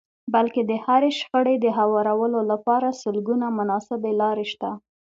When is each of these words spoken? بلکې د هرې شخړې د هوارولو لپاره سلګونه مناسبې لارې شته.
بلکې 0.33 0.61
د 0.69 0.71
هرې 0.85 1.11
شخړې 1.19 1.55
د 1.59 1.67
هوارولو 1.77 2.39
لپاره 2.51 2.97
سلګونه 3.01 3.47
مناسبې 3.59 4.11
لارې 4.21 4.45
شته. 4.51 4.71